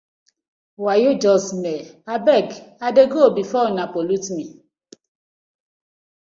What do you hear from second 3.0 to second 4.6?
go befor una pollute mi.